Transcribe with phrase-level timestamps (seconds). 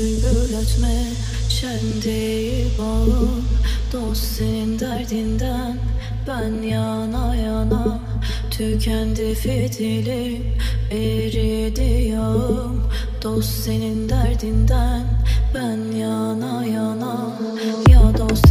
[0.00, 1.04] Bülbül ötme
[1.48, 3.44] şendeyi bağım.
[3.92, 5.76] Dost senin derdinden
[6.26, 8.00] ben yana yana.
[8.50, 10.44] Tükendi fitilim
[10.90, 12.82] eridi yağım.
[13.22, 15.02] Dost senin derdinden
[15.54, 17.36] ben yana yana.
[17.90, 18.49] Ya dost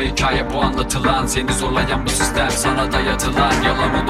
[0.00, 1.26] mı hikaye bu anlatılan.
[1.26, 3.52] Seni zorlayan bu sistem sana dayatılan.
[3.62, 4.09] Yalan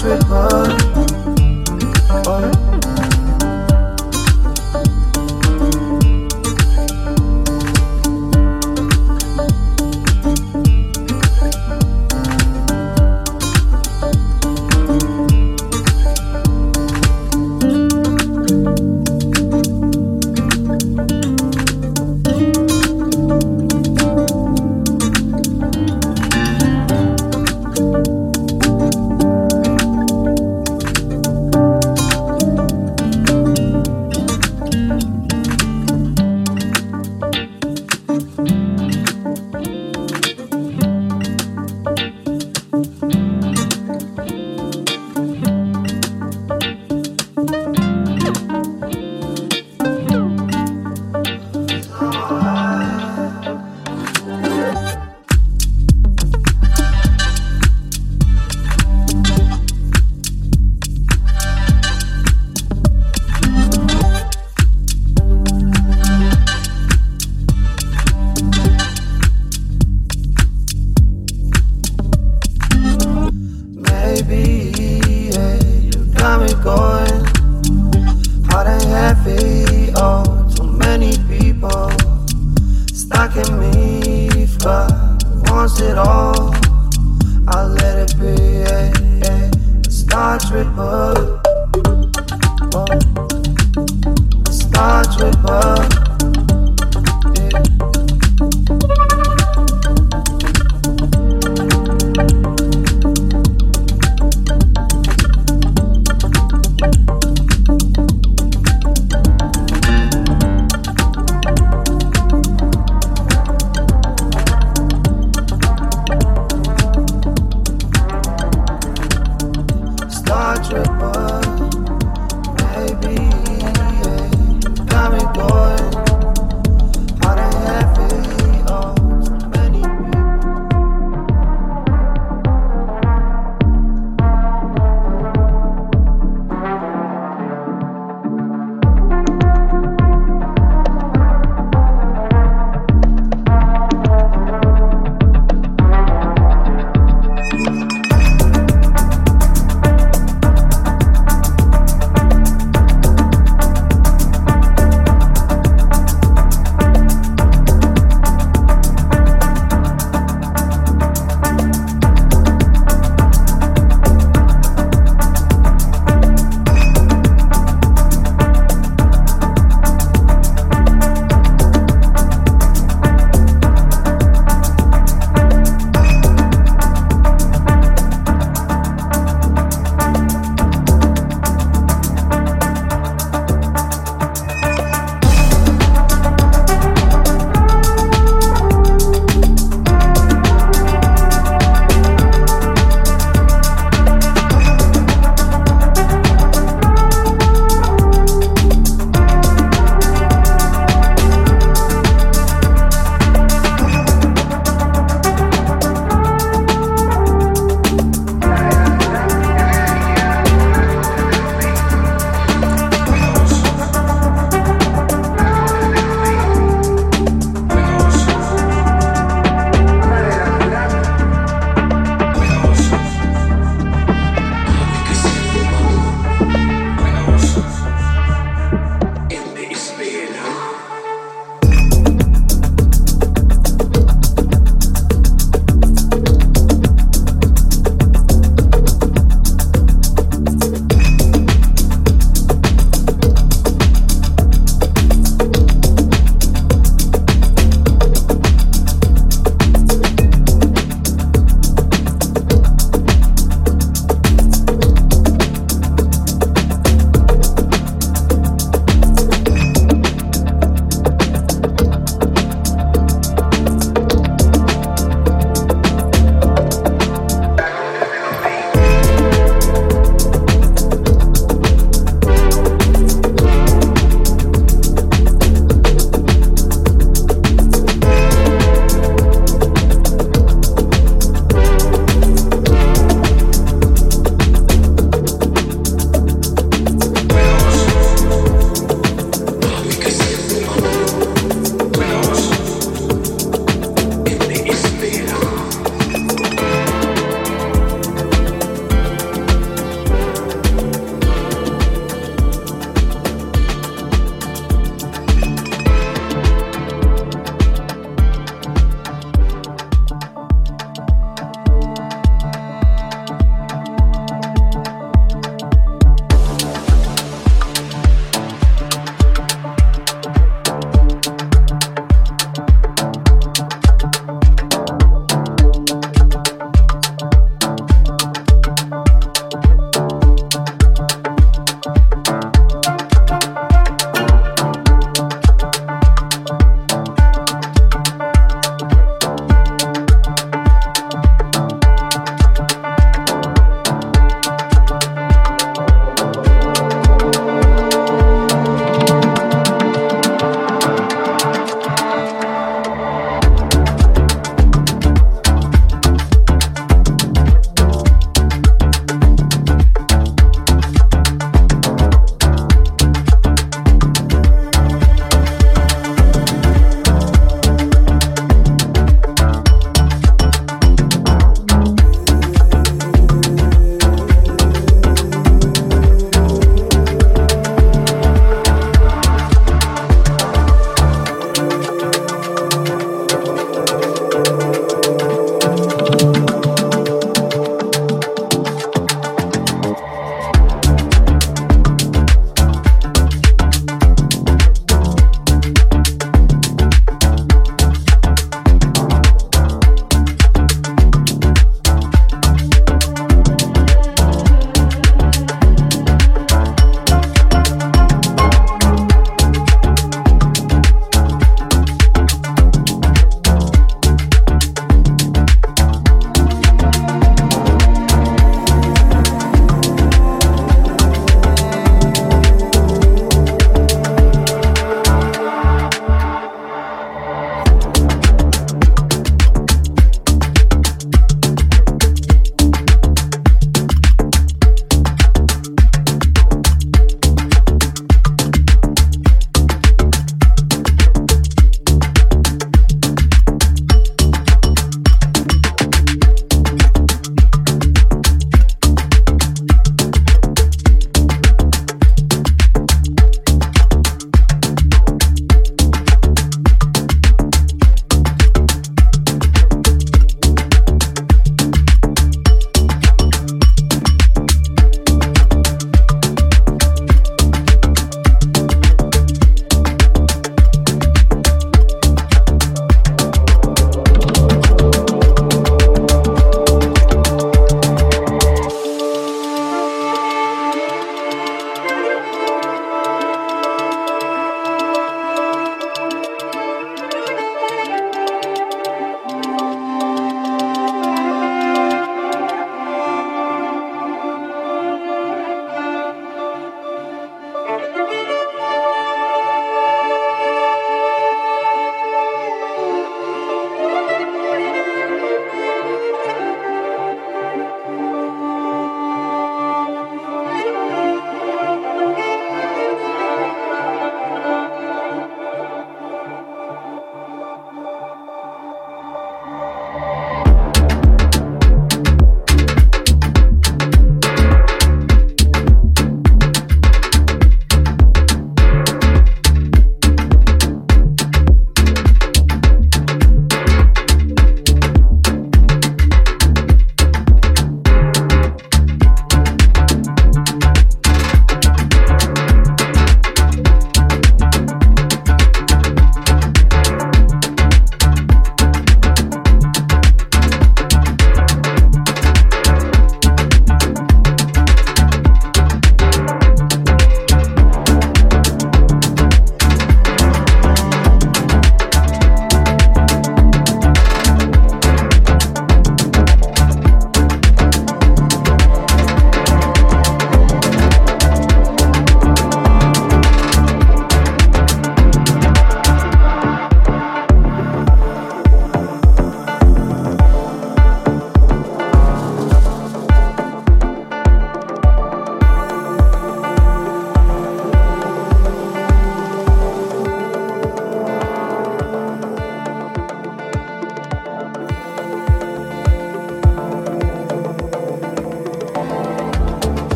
[0.00, 0.78] stripper.
[2.26, 2.59] Oh.